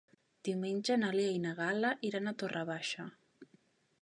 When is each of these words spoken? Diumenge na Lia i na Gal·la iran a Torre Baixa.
Diumenge 0.47 0.97
na 1.01 1.11
Lia 1.17 1.35
i 1.35 1.43
na 1.45 1.53
Gal·la 1.61 1.93
iran 2.13 2.33
a 2.33 2.37
Torre 2.41 2.65
Baixa. 2.75 3.11